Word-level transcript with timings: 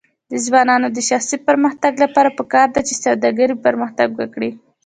د 0.31 0.33
ځوانانو 0.45 0.87
د 0.95 0.97
شخصي 1.09 1.37
پرمختګ 1.47 1.93
لپاره 2.03 2.35
پکار 2.39 2.67
ده 2.75 2.81
چې 2.87 2.93
سوداګري 3.03 3.55
پرمختګ 3.65 4.09
ورکړي. 4.15 4.51